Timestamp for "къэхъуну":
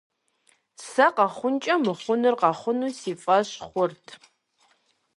2.41-2.91